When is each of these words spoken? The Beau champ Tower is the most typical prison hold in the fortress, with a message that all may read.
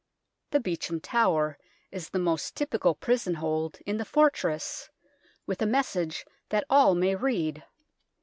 The 0.49 0.59
Beau 0.59 0.73
champ 0.73 1.03
Tower 1.03 1.59
is 1.91 2.09
the 2.09 2.17
most 2.17 2.55
typical 2.55 2.95
prison 2.95 3.35
hold 3.35 3.77
in 3.85 3.97
the 3.97 4.03
fortress, 4.03 4.89
with 5.45 5.61
a 5.61 5.67
message 5.67 6.25
that 6.49 6.65
all 6.71 6.95
may 6.95 7.13
read. 7.13 7.63